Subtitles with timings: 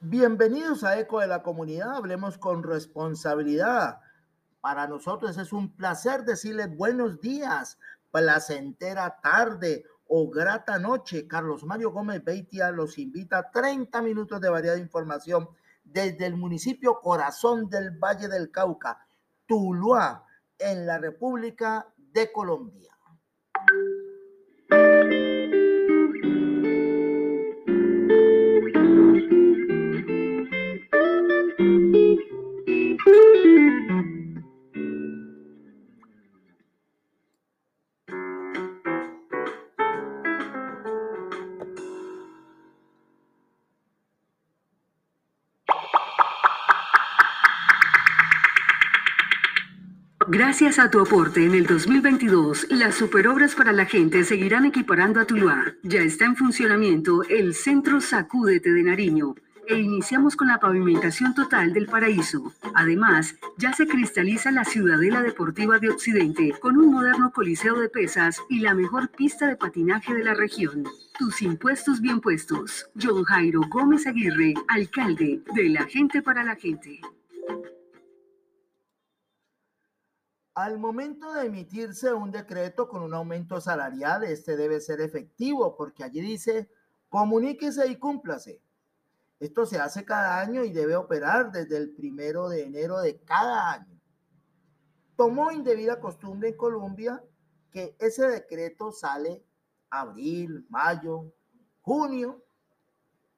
[0.00, 3.98] Bienvenidos a Eco de la Comunidad, hablemos con responsabilidad.
[4.60, 7.80] Para nosotros es un placer decirles buenos días,
[8.12, 11.26] placentera tarde o grata noche.
[11.26, 15.48] Carlos Mario Gómez Beitia los invita a 30 minutos de variada información
[15.82, 19.04] desde el municipio Corazón del Valle del Cauca,
[19.46, 20.24] Tuluá,
[20.60, 22.96] en la República de Colombia.
[50.48, 55.26] Gracias a tu aporte en el 2022, las superobras para la gente seguirán equiparando a
[55.26, 55.74] Tuluá.
[55.82, 59.34] Ya está en funcionamiento el Centro Sacúdete de Nariño
[59.66, 62.54] e iniciamos con la pavimentación total del paraíso.
[62.74, 68.40] Además, ya se cristaliza la Ciudadela Deportiva de Occidente con un moderno coliseo de pesas
[68.48, 70.84] y la mejor pista de patinaje de la región.
[71.18, 72.88] Tus impuestos bien puestos.
[72.98, 77.02] John Jairo Gómez Aguirre, alcalde de la gente para la gente.
[80.58, 86.02] Al momento de emitirse un decreto con un aumento salarial, este debe ser efectivo porque
[86.02, 86.68] allí dice,
[87.08, 88.60] comuníquese y cúmplase.
[89.38, 93.70] Esto se hace cada año y debe operar desde el primero de enero de cada
[93.70, 94.00] año.
[95.14, 97.22] Tomó indebida costumbre en Colombia
[97.70, 99.44] que ese decreto sale
[99.90, 101.32] abril, mayo,
[101.82, 102.42] junio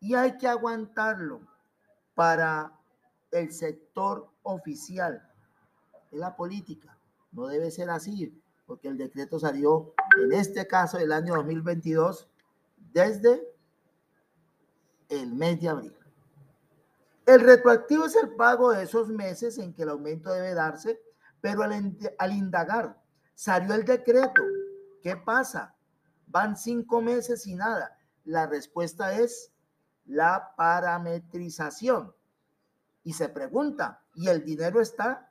[0.01, 1.43] y hay que aguantarlo
[2.15, 2.73] para
[3.31, 5.23] el sector oficial,
[6.11, 6.97] de la política.
[7.33, 12.29] No debe ser así, porque el decreto salió en este caso el año 2022
[12.93, 13.43] desde
[15.09, 15.97] el mes de abril.
[17.27, 21.01] El retroactivo es el pago de esos meses en que el aumento debe darse,
[21.41, 23.01] pero al, al indagar
[23.35, 24.43] salió el decreto.
[25.03, 25.75] ¿Qué pasa?
[26.27, 27.97] Van cinco meses y nada.
[28.25, 29.53] La respuesta es
[30.07, 32.15] la parametrización.
[33.03, 35.30] Y se pregunta, ¿y el dinero está?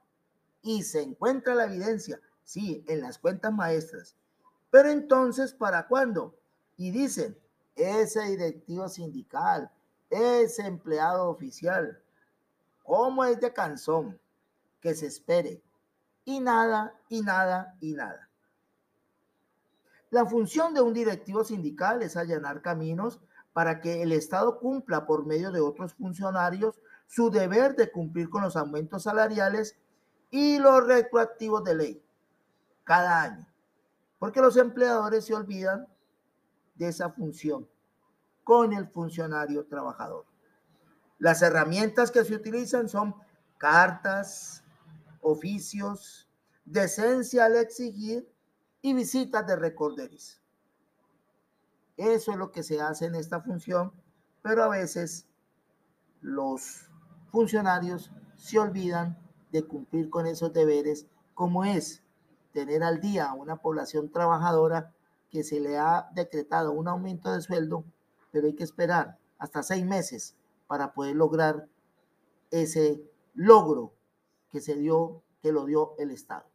[0.62, 4.16] Y se encuentra la evidencia, sí, en las cuentas maestras.
[4.70, 6.36] Pero entonces, ¿para cuándo?
[6.78, 7.38] Y dicen,
[7.76, 9.72] ese directivo sindical,
[10.10, 12.02] ese empleado oficial,
[12.84, 14.20] ¿cómo es de canzón?
[14.82, 15.62] Que se espere.
[16.26, 18.30] Y nada, y nada, y nada.
[20.12, 23.20] La función de un directivo sindical es allanar caminos
[23.54, 28.42] para que el Estado cumpla por medio de otros funcionarios su deber de cumplir con
[28.42, 29.76] los aumentos salariales
[30.32, 32.04] y los retroactivos de ley
[32.84, 33.48] cada año,
[34.18, 35.88] porque los empleadores se olvidan
[36.76, 37.68] de esa función
[38.44, 40.26] con el funcionario trabajador.
[41.20, 43.14] Las herramientas que se utilizan son
[43.58, 44.64] cartas,
[45.22, 46.30] oficios,
[46.66, 48.32] decencia al exigir
[48.82, 50.42] y visitas de recorderis.
[51.98, 53.92] Eso es lo que se hace en esta función,
[54.42, 55.28] pero a veces
[56.22, 56.90] los
[57.32, 59.18] funcionarios se olvidan
[59.52, 62.04] de cumplir con esos deberes, como es
[62.52, 64.94] tener al día a una población trabajadora
[65.30, 67.84] que se le ha decretado un aumento de sueldo,
[68.32, 70.36] pero hay que esperar hasta seis meses
[70.68, 71.68] para poder lograr
[72.52, 73.94] ese logro
[74.52, 76.46] que se dio, que lo dio el Estado.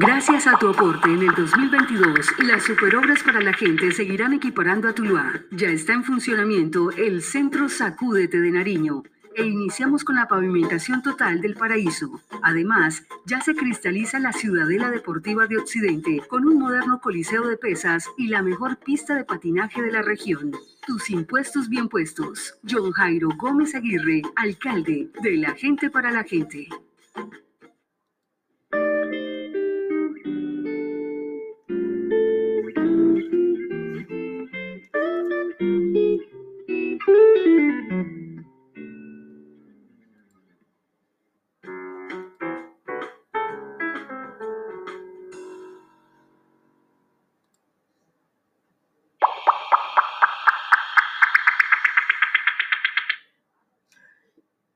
[0.00, 4.92] Gracias a tu aporte en el 2022, las superobras para la gente seguirán equiparando a
[4.92, 5.42] Tuluá.
[5.50, 9.02] Ya está en funcionamiento el Centro Sacúdete de Nariño
[9.34, 12.20] e iniciamos con la pavimentación total del paraíso.
[12.42, 18.08] Además, ya se cristaliza la Ciudadela Deportiva de Occidente con un moderno coliseo de pesas
[18.16, 20.52] y la mejor pista de patinaje de la región.
[20.86, 22.56] Tus impuestos bien puestos.
[22.70, 26.68] John Jairo Gómez Aguirre, alcalde de la gente para la gente.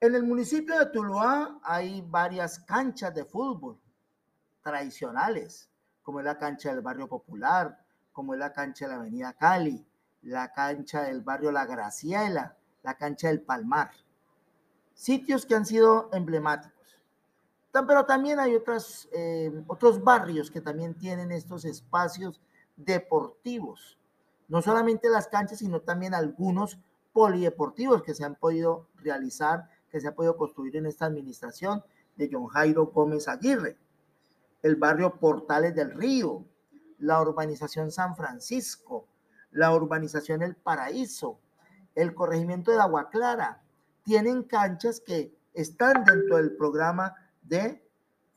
[0.02, 3.78] En el municipio de Tuluá hay varias canchas de fútbol
[4.60, 5.70] tradicionales,
[6.02, 7.78] como es la cancha del barrio popular,
[8.12, 9.86] como es la cancha de la Avenida Cali,
[10.22, 13.92] la cancha del barrio La Graciela, la cancha del Palmar.
[14.92, 16.98] Sitios que han sido emblemáticos.
[17.70, 22.40] Pero también hay otras, eh, otros barrios que también tienen estos espacios
[22.74, 23.96] deportivos.
[24.48, 26.76] No solamente las canchas, sino también algunos
[27.12, 31.84] polideportivos que se han podido realizar, que se ha podido construir en esta administración
[32.16, 33.76] de John Jairo Gómez Aguirre.
[34.62, 36.46] El barrio Portales del Río,
[36.98, 39.06] la urbanización San Francisco,
[39.50, 41.38] la urbanización El Paraíso,
[41.94, 43.62] el corregimiento de Agua Clara,
[44.02, 47.86] tienen canchas que están dentro del programa de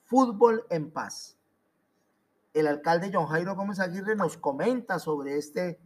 [0.04, 1.38] fútbol en paz.
[2.54, 5.80] El alcalde John Jairo Gómez Aguirre nos comenta sobre este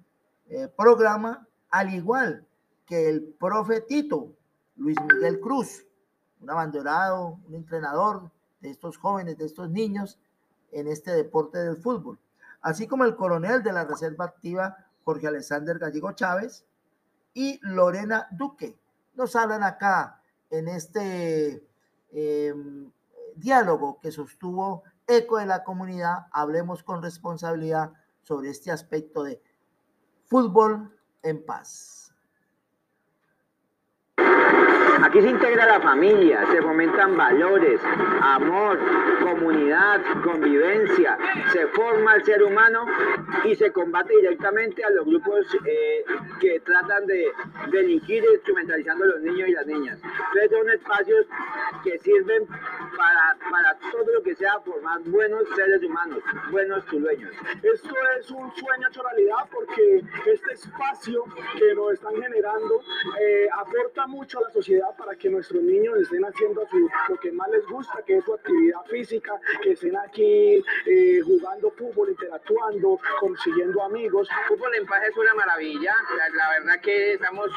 [0.47, 2.47] eh, programa, al igual
[2.87, 4.33] que el profetito
[4.79, 5.85] Luis Miguel Cruz,
[6.41, 8.31] un abanderado, un entrenador
[8.61, 10.19] de estos jóvenes, de estos niños
[10.71, 12.17] en este deporte del fútbol,
[12.61, 16.65] así como el coronel de la Reserva Activa Jorge Alexander Gallego Chávez
[17.33, 18.79] y Lorena Duque.
[19.15, 21.67] Nos hablan acá en este
[22.11, 22.91] em,
[23.35, 27.91] diálogo que sostuvo Eco de la Comunidad, hablemos con responsabilidad
[28.21, 29.41] sobre este aspecto de
[30.25, 32.08] fútbol en paz.
[35.03, 37.79] Aquí se integra la familia, se fomentan valores,
[38.21, 38.77] amor,
[39.29, 41.17] comunidad, convivencia,
[41.51, 42.85] se forma el ser humano
[43.45, 46.03] y se combate directamente a los grupos eh,
[46.39, 47.31] que tratan de
[47.71, 49.99] delinquir instrumentalizando a los niños y las niñas.
[50.01, 51.25] Entonces son espacios
[51.83, 52.47] que sirven
[52.97, 56.19] para, todo lo que sea formar buenos seres humanos,
[56.51, 57.31] buenos tulueños.
[57.63, 61.23] Esto es un sueño hecho realidad porque este espacio
[61.57, 62.81] que nos están generando
[63.19, 66.65] eh, aporta mucho a la sociedad para que nuestros niños estén haciendo
[67.09, 69.18] lo que más les gusta, que es su actividad física,
[69.61, 74.27] que estén aquí eh, jugando fútbol, interactuando, consiguiendo amigos.
[74.47, 77.49] Fútbol en paz es una maravilla, la, verdad que estamos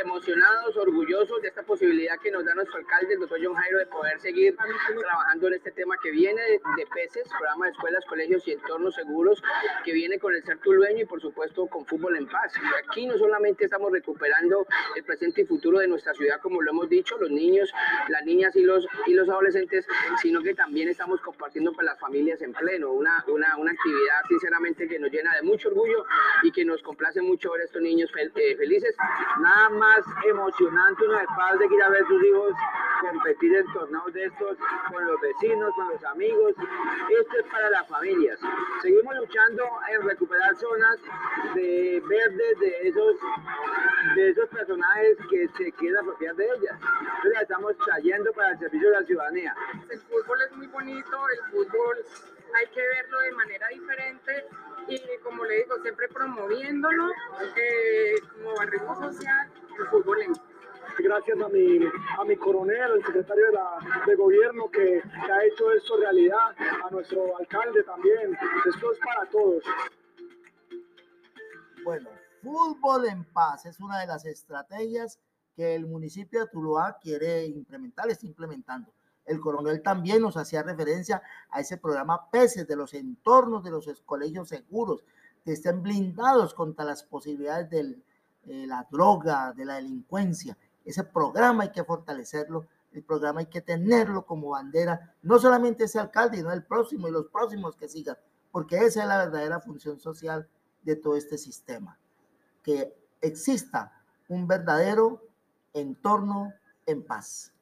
[0.00, 3.86] emocionados, orgullosos de esta posibilidad que nos da nuestro alcalde, el doctor John Jairo, de
[3.86, 4.56] poder seguir
[5.00, 8.94] trabajando en este tema que viene de, de PECES, programa de escuelas, colegios y entornos
[8.94, 9.42] seguros,
[9.84, 12.52] que viene con el ser tulueño y por supuesto con fútbol en paz.
[12.56, 14.66] Y aquí no solamente estamos recuperando
[14.96, 17.72] el presente y futuro de nuestra ciudad como lo hemos dicho, los niños,
[18.08, 19.86] las niñas y los, y los adolescentes,
[20.22, 24.86] sino que también estamos compartiendo con las familias en pleno, una, una, una actividad sinceramente
[24.86, 26.04] que nos llena de mucho orgullo
[26.42, 28.94] y que nos complace mucho ver a estos niños eh, felices.
[29.40, 32.52] Nada más emocionante una vez padre que ir a ver sus hijos
[33.00, 34.56] competir en torneos de estos
[34.90, 36.54] con los vecinos, con los amigos.
[37.20, 38.38] Esto es para las familias.
[38.82, 40.98] Seguimos luchando en recuperar zonas
[41.54, 43.16] de verdes de esos,
[44.14, 46.78] de esos personajes que se quedan propiedad de ellas.
[47.00, 49.56] Entonces la estamos trayendo para el servicio de la ciudadanía.
[49.90, 52.04] El fútbol es muy bonito, el fútbol
[52.54, 54.46] hay que verlo de manera diferente
[54.88, 57.10] y como le digo, siempre promoviéndolo
[57.56, 60.32] eh, como barrio social, el fútbol en
[60.98, 61.80] gracias a mi,
[62.18, 66.54] a mi coronel, el secretario de, la, de gobierno que, que, ha hecho esto realidad,
[66.84, 68.36] a nuestro alcalde también.
[68.66, 69.62] Esto es para todos.
[71.84, 72.10] Bueno,
[72.42, 75.18] fútbol en paz es una de las estrategias
[75.54, 78.92] que el municipio de Tuluá quiere implementar, está implementando.
[79.24, 83.86] El coronel también nos hacía referencia a ese programa PECES de los entornos de los
[84.06, 85.04] colegios seguros,
[85.44, 87.80] que estén blindados contra las posibilidades de
[88.46, 90.56] eh, la droga, de la delincuencia.
[90.88, 95.98] Ese programa hay que fortalecerlo, el programa hay que tenerlo como bandera, no solamente ese
[95.98, 98.16] alcalde, sino el próximo y los próximos que sigan,
[98.50, 100.48] porque esa es la verdadera función social
[100.82, 101.98] de todo este sistema.
[102.62, 103.92] Que exista
[104.28, 105.22] un verdadero
[105.74, 106.54] entorno
[106.86, 107.52] en paz.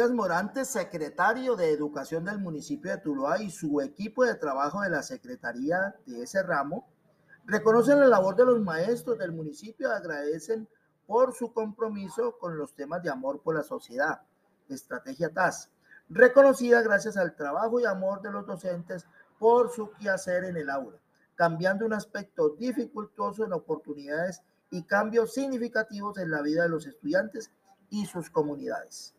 [0.00, 4.88] Villegas Morantes, secretario de Educación del municipio de Tuluá y su equipo de trabajo de
[4.88, 6.88] la Secretaría de ese ramo,
[7.44, 10.66] reconocen la labor de los maestros del municipio y agradecen
[11.06, 14.22] por su compromiso con los temas de amor por la sociedad,
[14.70, 15.68] Estrategia TAS,
[16.08, 19.06] reconocida gracias al trabajo y amor de los docentes
[19.38, 20.96] por su quehacer en el aula,
[21.34, 24.40] cambiando un aspecto dificultoso en oportunidades
[24.70, 27.50] y cambios significativos en la vida de los estudiantes
[27.90, 29.14] y sus comunidades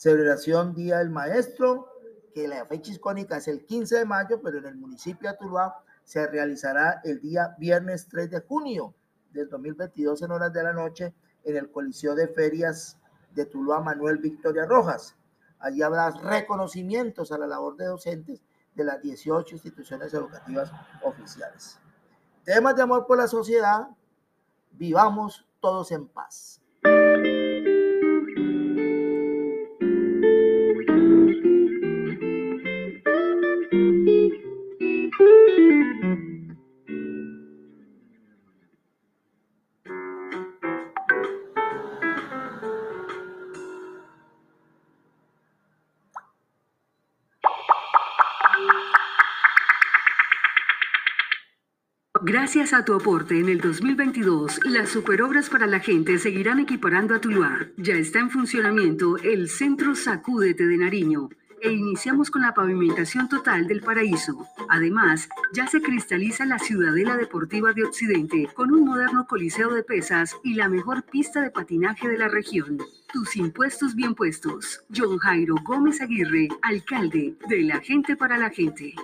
[0.00, 1.92] celebración Día del Maestro,
[2.32, 5.84] que la fecha icónica es el 15 de mayo, pero en el municipio de Tuluá
[6.04, 8.94] se realizará el día viernes 3 de junio,
[9.30, 11.12] del 2022 en horas de la noche
[11.44, 12.96] en el Coliseo de Ferias
[13.34, 15.16] de Tuluá Manuel Victoria Rojas.
[15.58, 18.40] Allí habrá reconocimientos a la labor de docentes
[18.74, 21.78] de las 18 instituciones educativas oficiales.
[22.42, 23.86] Temas de amor por la sociedad,
[24.70, 26.59] vivamos todos en paz.
[52.40, 57.20] Gracias a tu aporte en el 2022, las superobras para la gente seguirán equiparando a
[57.20, 57.68] Tuluá.
[57.76, 61.28] Ya está en funcionamiento el Centro Sacúdete de Nariño
[61.60, 64.48] e iniciamos con la pavimentación total del paraíso.
[64.70, 70.34] Además, ya se cristaliza la Ciudadela Deportiva de Occidente con un moderno coliseo de pesas
[70.42, 72.78] y la mejor pista de patinaje de la región.
[73.12, 74.82] Tus impuestos bien puestos.
[74.96, 78.94] John Jairo Gómez Aguirre, alcalde de la gente para la gente.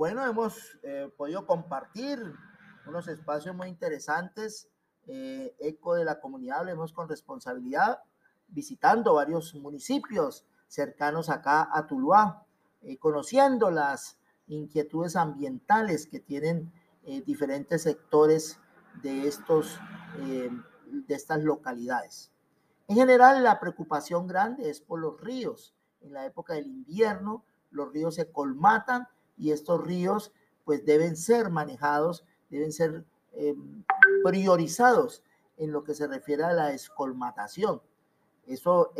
[0.00, 2.18] Bueno, hemos eh, podido compartir
[2.86, 4.66] unos espacios muy interesantes.
[5.06, 7.98] Eh, eco de la comunidad, hablemos con responsabilidad,
[8.48, 12.46] visitando varios municipios cercanos acá a Tuluá,
[12.80, 14.16] eh, conociendo las
[14.46, 16.72] inquietudes ambientales que tienen
[17.26, 18.58] diferentes sectores
[19.02, 19.78] de, estos,
[20.16, 22.32] de estas localidades.
[22.88, 25.74] En general, la preocupación grande es por los ríos.
[26.00, 29.06] En la época del invierno, los ríos se colmatan
[29.40, 30.32] y estos ríos
[30.64, 33.56] pues deben ser manejados, deben ser eh,
[34.22, 35.24] priorizados
[35.56, 37.80] en lo que se refiere a la escolmatación.
[38.46, 38.92] Eso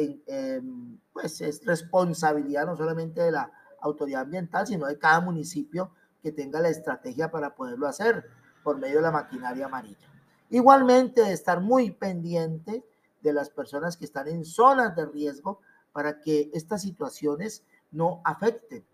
[1.12, 5.90] pues es responsabilidad no solamente de la autoridad ambiental, sino de cada municipio
[6.23, 8.26] que tenga la estrategia para poderlo hacer
[8.62, 10.09] por medio de la maquinaria amarilla.
[10.50, 12.85] Igualmente, estar muy pendiente
[13.23, 15.61] de las personas que están en zonas de riesgo
[15.92, 18.85] para que estas situaciones no afecten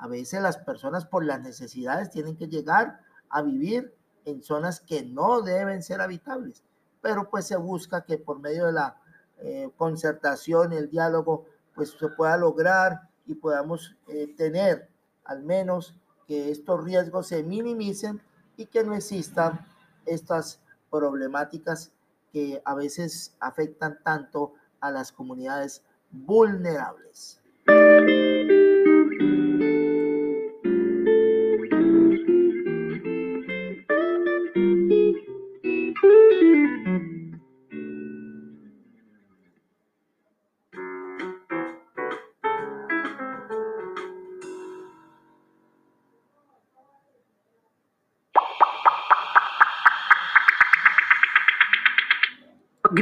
[0.00, 5.02] a veces las personas por las necesidades tienen que llegar a vivir en zonas que
[5.04, 6.64] no deben ser habitables,
[7.02, 8.96] pero pues se busca que por medio de la
[9.38, 14.88] eh, concertación, el diálogo, pues se pueda lograr y podamos eh, tener
[15.24, 15.94] al menos
[16.26, 18.22] que estos riesgos se minimicen
[18.56, 19.66] y que no existan
[20.06, 21.92] estas problemáticas
[22.32, 27.38] que a veces afectan tanto a las comunidades vulnerables.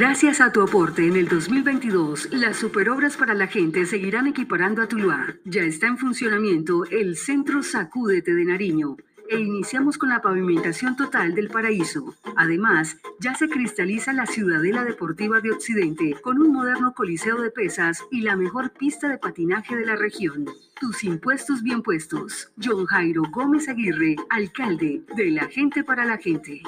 [0.09, 4.89] Gracias a tu aporte en el 2022, las superobras para la gente seguirán equiparando a
[4.89, 5.37] Tuluá.
[5.45, 8.97] Ya está en funcionamiento el Centro Sacúdete de Nariño
[9.29, 12.15] e iniciamos con la pavimentación total del paraíso.
[12.37, 18.03] Además, ya se cristaliza la Ciudadela Deportiva de Occidente con un moderno coliseo de pesas
[18.11, 20.47] y la mejor pista de patinaje de la región.
[20.81, 22.51] Tus impuestos bien puestos.
[22.59, 26.63] John Jairo Gómez Aguirre, alcalde de la gente para la gente.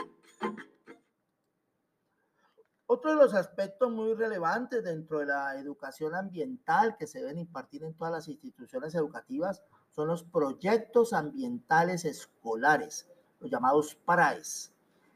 [2.93, 7.85] Otro de los aspectos muy relevantes dentro de la educación ambiental que se deben impartir
[7.85, 14.73] en todas las instituciones educativas son los proyectos ambientales escolares, los llamados PARAES.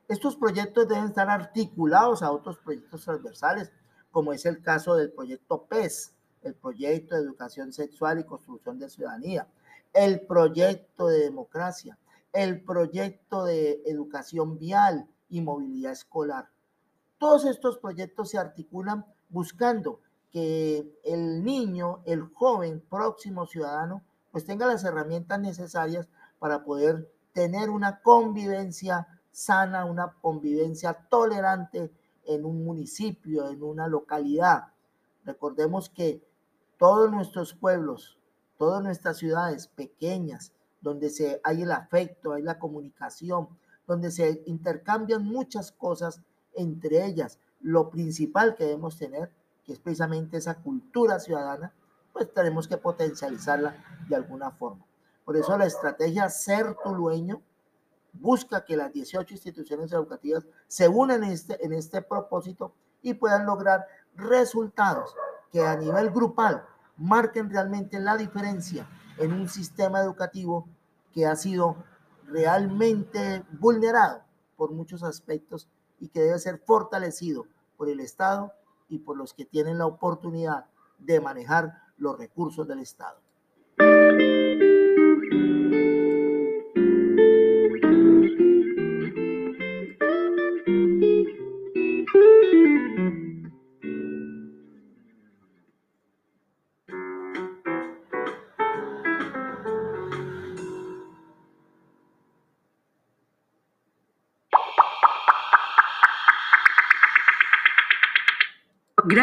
[0.06, 3.72] Estos proyectos deben estar articulados a otros proyectos transversales,
[4.12, 8.88] como es el caso del proyecto PES, el proyecto de educación sexual y construcción de
[8.88, 9.48] ciudadanía,
[9.92, 11.98] el proyecto de democracia,
[12.32, 16.53] el proyecto de educación vial y movilidad escolar.
[17.18, 24.02] Todos estos proyectos se articulan buscando que el niño, el joven próximo ciudadano,
[24.32, 31.92] pues tenga las herramientas necesarias para poder tener una convivencia sana, una convivencia tolerante
[32.26, 34.68] en un municipio, en una localidad.
[35.24, 36.22] Recordemos que
[36.78, 38.18] todos nuestros pueblos,
[38.58, 43.48] todas nuestras ciudades pequeñas, donde se, hay el afecto, hay la comunicación,
[43.86, 46.20] donde se intercambian muchas cosas,
[46.54, 49.30] entre ellas lo principal que debemos tener,
[49.64, 51.72] que es precisamente esa cultura ciudadana,
[52.12, 53.76] pues tenemos que potencializarla
[54.08, 54.84] de alguna forma.
[55.24, 57.40] Por eso la estrategia Ser Tulueño
[58.12, 63.46] busca que las 18 instituciones educativas se unan en este, en este propósito y puedan
[63.46, 65.14] lograr resultados
[65.50, 66.64] que a nivel grupal
[66.96, 70.68] marquen realmente la diferencia en un sistema educativo
[71.12, 71.76] que ha sido
[72.26, 74.22] realmente vulnerado
[74.56, 75.68] por muchos aspectos
[76.04, 77.46] y que debe ser fortalecido
[77.78, 78.52] por el Estado
[78.90, 80.66] y por los que tienen la oportunidad
[80.98, 83.23] de manejar los recursos del Estado.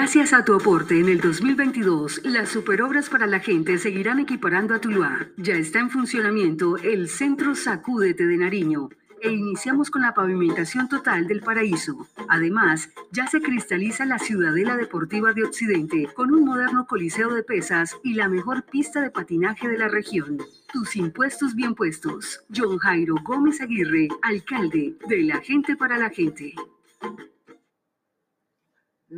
[0.02, 4.82] Gracias a tu aporte en el 2022, las superobras para la gente seguirán equiparando a
[4.82, 5.28] Tuluá.
[5.38, 8.90] Ya está en funcionamiento el Centro Sacúdete de Nariño
[9.22, 12.08] e iniciamos con la pavimentación total del paraíso.
[12.28, 17.96] Además, ya se cristaliza la Ciudadela Deportiva de Occidente con un moderno coliseo de pesas
[18.04, 20.40] y la mejor pista de patinaje de la región.
[20.74, 22.44] Tus impuestos bien puestos.
[22.52, 26.56] John Jairo Gómez Aguirre, alcalde de la gente para la gente.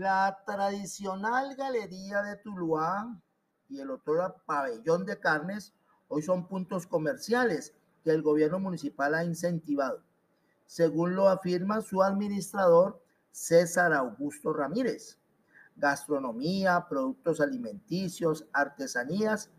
[0.03, 3.17] La tradicional galería de Tuluá
[3.69, 5.73] y el otro pabellón de carnes
[6.09, 10.03] hoy son puntos comerciales que el gobierno municipal ha incentivado,
[10.65, 15.19] según lo afirma su administrador César Augusto Ramírez.
[15.77, 19.51] Gastronomía, productos alimenticios, artesanías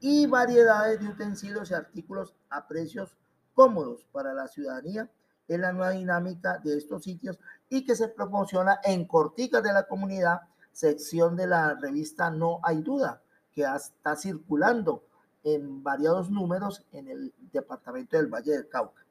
[0.00, 3.18] y variedades de utensilios y artículos a precios
[3.52, 5.10] cómodos para la ciudadanía
[5.50, 9.88] es la nueva dinámica de estos sitios y que se promociona en Corticas de la
[9.88, 13.20] Comunidad, sección de la revista No hay duda,
[13.52, 15.02] que está circulando
[15.42, 19.04] en variados números en el departamento del Valle del Cauca.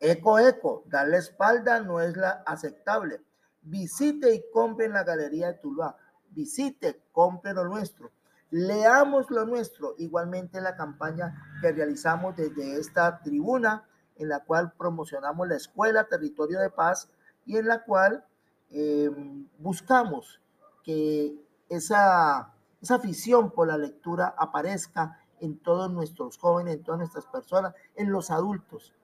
[0.00, 3.20] Eco, eco, darle espalda no es la aceptable.
[3.60, 5.96] Visite y compre en la Galería de Tuluá.
[6.30, 8.10] Visite, compre lo nuestro.
[8.50, 9.94] Leamos lo nuestro.
[9.98, 16.60] Igualmente la campaña que realizamos desde esta tribuna en la cual promocionamos la escuela Territorio
[16.60, 17.10] de Paz
[17.44, 18.24] y en la cual
[18.70, 19.10] eh,
[19.58, 20.40] buscamos
[20.82, 21.36] que
[21.68, 27.74] esa, esa afición por la lectura aparezca en todos nuestros jóvenes, en todas nuestras personas,
[27.96, 28.94] en los adultos.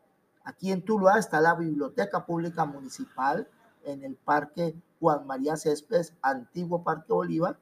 [0.44, 3.48] Aquí en Tuluá está la Biblioteca Pública Municipal
[3.84, 7.58] en el Parque Juan María Céspedes, antiguo Parque Bolívar,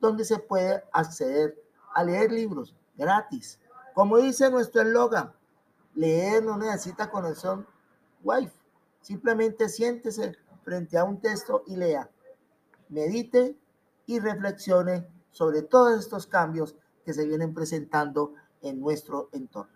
[0.00, 1.56] donde se puede acceder
[1.94, 3.58] a leer libros gratis.
[3.94, 5.32] Como dice nuestro eslogan,
[5.96, 7.66] Leer no necesita conexión
[8.22, 8.52] Wi-Fi.
[9.00, 12.10] Simplemente siéntese frente a un texto y lea.
[12.90, 13.56] Medite
[14.06, 19.75] y reflexione sobre todos estos cambios que se vienen presentando en nuestro entorno.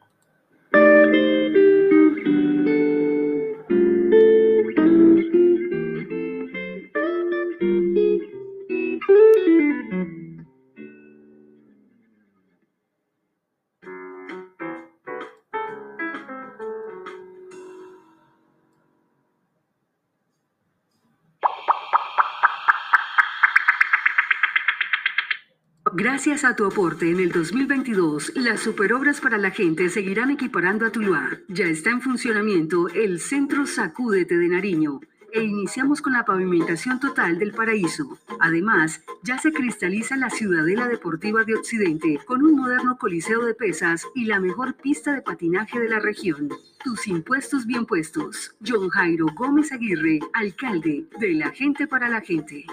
[25.92, 30.90] Gracias a tu aporte en el 2022, las superobras para la gente seguirán equiparando a
[30.90, 31.40] Tuluá.
[31.48, 35.00] Ya está en funcionamiento el Centro Sacúdete de Nariño
[35.32, 38.18] e iniciamos con la pavimentación total del paraíso.
[38.38, 44.06] Además, ya se cristaliza la Ciudadela Deportiva de Occidente con un moderno coliseo de pesas
[44.14, 46.50] y la mejor pista de patinaje de la región.
[46.84, 48.54] Tus impuestos bien puestos.
[48.64, 52.64] John Jairo Gómez Aguirre, alcalde de la gente para la gente.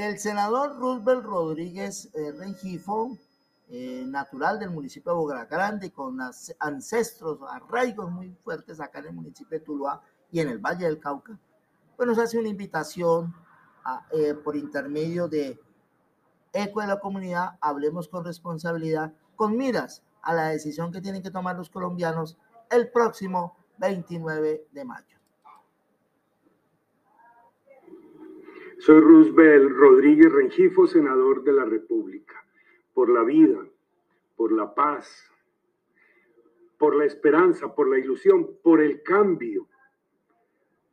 [0.00, 3.18] El senador Roosevelt Rodríguez eh, Rengifo,
[3.68, 6.18] eh, natural del municipio de Bogotá Grande, con
[6.58, 10.00] ancestros, arraigos muy fuertes acá en el municipio de Tuluá
[10.32, 11.38] y en el Valle del Cauca,
[11.98, 13.34] pues nos hace una invitación
[14.12, 15.60] eh, por intermedio de
[16.54, 21.30] Eco de la Comunidad, hablemos con responsabilidad, con miras a la decisión que tienen que
[21.30, 22.38] tomar los colombianos
[22.70, 25.19] el próximo 29 de mayo.
[28.80, 32.42] Soy Roosevelt Rodríguez Rengifo, senador de la República,
[32.94, 33.58] por la vida,
[34.36, 35.30] por la paz,
[36.78, 39.68] por la esperanza, por la ilusión, por el cambio,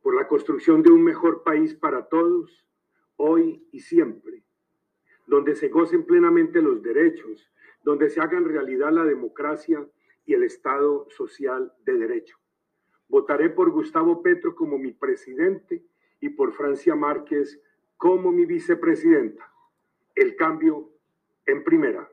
[0.02, 2.62] por la construcción de un mejor país para todos,
[3.16, 4.44] hoy y siempre,
[5.26, 7.50] donde se gocen plenamente los derechos,
[7.82, 9.88] donde se hagan realidad la democracia
[10.26, 12.36] y el Estado social de derecho.
[13.08, 15.82] Votaré por Gustavo Petro como mi presidente
[16.20, 17.62] y por Francia Márquez
[17.98, 19.52] como mi vicepresidenta.
[20.14, 20.88] El cambio
[21.44, 22.08] en primera.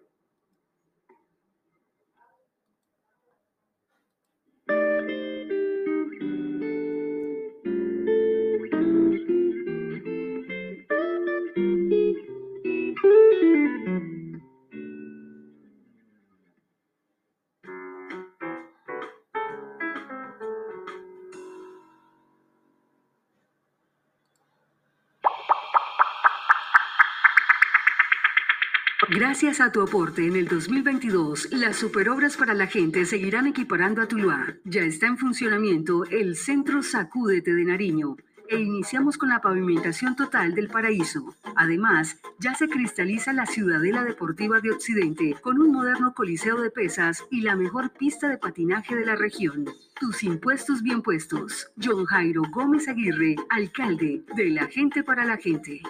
[29.15, 34.09] Gracias a tu aporte en el 2022, las superobras para la gente seguirán equiparando a
[34.09, 34.57] Tuluá.
[34.65, 38.17] Ya está en funcionamiento el Centro Sacúdete de Nariño
[38.49, 41.33] e iniciamos con la pavimentación total del paraíso.
[41.55, 47.23] Además, ya se cristaliza la Ciudadela Deportiva de Occidente con un moderno coliseo de pesas
[47.31, 49.63] y la mejor pista de patinaje de la región.
[49.97, 51.71] Tus impuestos bien puestos.
[51.81, 55.81] John Jairo Gómez Aguirre, alcalde de la gente para la gente.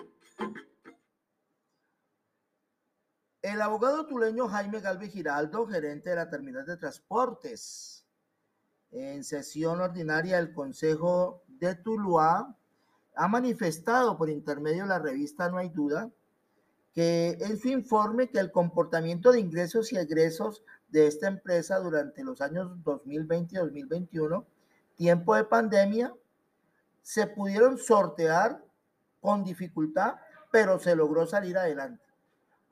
[3.45, 8.03] El abogado tuleño Jaime Galvez Giraldo, gerente de la terminal de transportes,
[8.89, 12.57] en sesión ordinaria del Consejo de Tuluá,
[13.13, 16.09] ha manifestado por intermedio de la revista No hay duda
[16.91, 22.23] que en su informe que el comportamiento de ingresos y egresos de esta empresa durante
[22.23, 24.43] los años 2020 y 2021,
[24.95, 26.11] tiempo de pandemia,
[27.03, 28.65] se pudieron sortear
[29.21, 30.15] con dificultad,
[30.51, 32.04] pero se logró salir adelante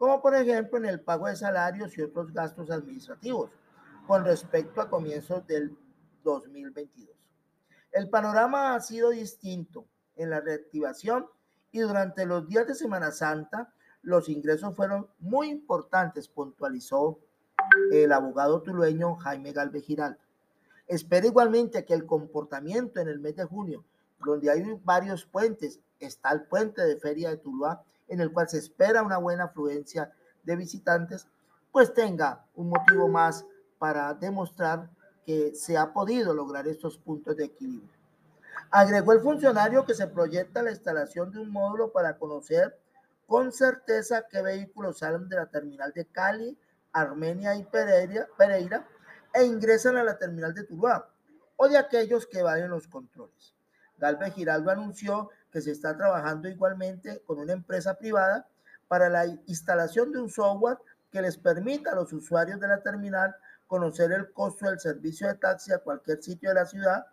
[0.03, 3.51] como por ejemplo en el pago de salarios y otros gastos administrativos,
[4.05, 5.77] con respecto a comienzos del
[6.25, 7.15] 2022.
[7.89, 9.85] El panorama ha sido distinto
[10.17, 11.27] en la reactivación
[11.71, 17.17] y durante los días de Semana Santa los ingresos fueron muy importantes, puntualizó
[17.89, 20.19] el abogado tulueño Jaime Galvez Giraldo.
[20.85, 23.85] Espera igualmente que el comportamiento en el mes de junio,
[24.19, 28.57] donde hay varios puentes, está el puente de Feria de Tuluá, en el cual se
[28.57, 30.11] espera una buena afluencia
[30.43, 31.27] de visitantes,
[31.71, 33.45] pues tenga un motivo más
[33.79, 34.89] para demostrar
[35.25, 37.91] que se ha podido lograr estos puntos de equilibrio.
[38.69, 42.77] Agregó el funcionario que se proyecta la instalación de un módulo para conocer
[43.27, 46.57] con certeza qué vehículos salen de la terminal de Cali,
[46.91, 48.87] Armenia y Pereira, Pereira
[49.33, 51.09] e ingresan a la terminal de Tuluá
[51.55, 53.55] o de aquellos que van en los controles.
[53.97, 58.49] Galvez Giraldo anunció que se está trabajando igualmente con una empresa privada
[58.87, 60.79] para la instalación de un software
[61.11, 63.35] que les permita a los usuarios de la terminal
[63.67, 67.05] conocer el costo del servicio de taxi a cualquier sitio de la ciudad,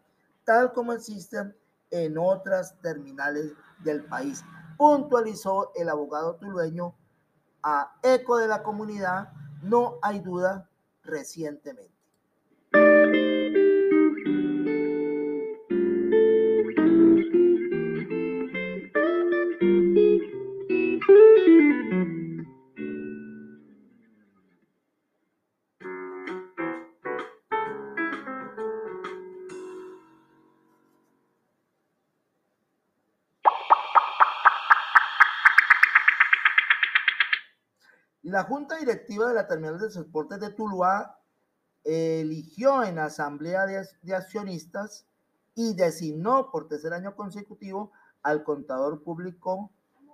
[0.44, 1.54] tal como existen
[1.90, 3.52] en otras terminales
[3.84, 4.42] del país.
[4.78, 6.94] Puntualizó el abogado tulueño
[7.62, 10.66] a eco de la comunidad, no hay duda,
[11.02, 11.99] recientemente.
[38.30, 41.18] La Junta Directiva de la Terminal de Transportes de Tuluá
[41.82, 45.04] eligió en asamblea de, accionistas
[45.56, 47.90] y designó por tercer año consecutivo
[48.22, 49.72] al contador público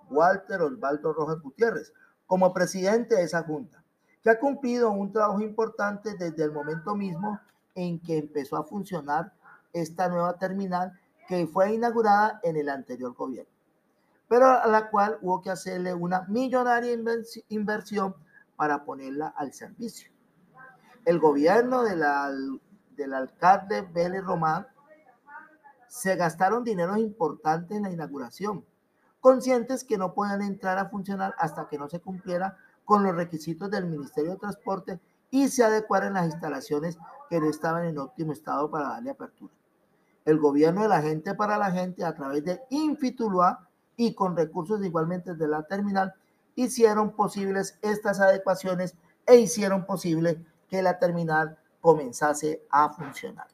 [0.09, 1.93] Walter Osvaldo Rojas Gutiérrez
[2.25, 3.83] como presidente de esa junta,
[4.23, 7.39] que ha cumplido un trabajo importante desde el momento mismo
[7.75, 9.31] en que empezó a funcionar
[9.73, 13.56] esta nueva terminal que fue inaugurada en el anterior gobierno
[14.27, 16.91] pero a la cual hubo que hacerle una millonaria
[17.49, 18.15] inversión
[18.55, 20.11] para ponerla al servicio.
[21.05, 22.29] El gobierno de la,
[22.95, 24.67] del alcalde Vélez Román
[25.87, 28.65] se gastaron dineros importantes en la inauguración,
[29.21, 33.71] conscientes que no podían entrar a funcionar hasta que no se cumpliera con los requisitos
[33.71, 36.97] del Ministerio de Transporte y se adecuaran las instalaciones
[37.29, 39.53] que no estaban en óptimo estado para darle apertura.
[40.25, 43.66] El gobierno de la gente para la gente a través de Infituluá
[43.97, 46.13] y con recursos igualmente de la terminal,
[46.55, 53.47] hicieron posibles estas adecuaciones e hicieron posible que la terminal comenzase a funcionar.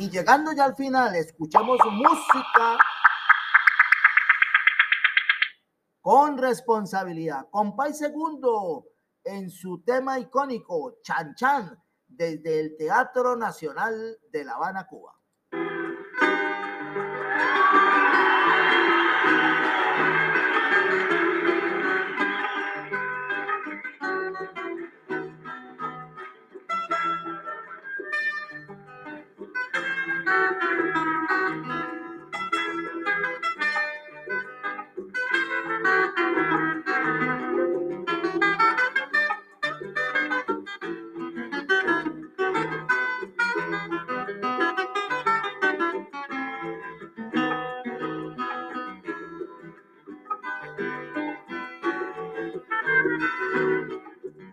[0.00, 2.78] Y llegando ya al final, escuchamos música
[6.00, 7.48] con responsabilidad.
[7.50, 8.86] Compay Segundo,
[9.22, 15.19] en su tema icónico, Chan Chan, desde el Teatro Nacional de La Habana, Cuba.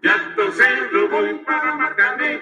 [0.02, 2.42] Llanto cerdo voy para Marcané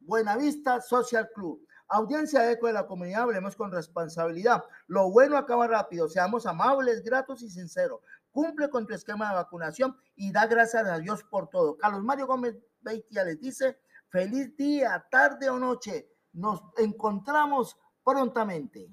[0.00, 1.66] Buenavista Social Club.
[1.88, 4.64] Audiencia eco de la comunidad, hablemos con responsabilidad.
[4.86, 8.00] Lo bueno acaba rápido, seamos amables, gratos y sinceros.
[8.30, 11.76] Cumple con tu esquema de vacunación y da gracias a Dios por todo.
[11.76, 16.08] Carlos Mario Gómez Beitia les dice, feliz día, tarde o noche.
[16.32, 18.88] Nos encontramos prontamente.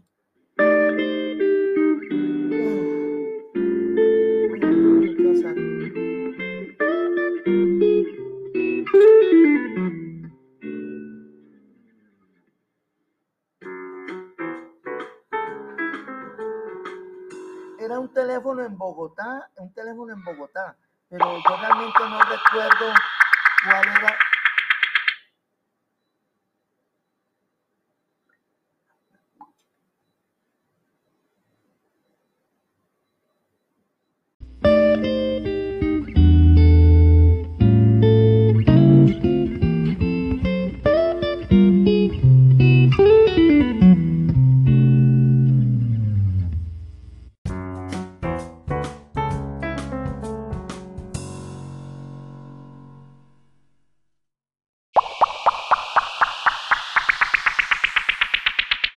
[20.23, 20.75] Bogotá,
[21.09, 22.93] pero yo realmente no recuerdo